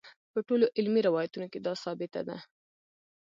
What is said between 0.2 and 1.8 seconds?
په ټولو علمي روایتونو کې دا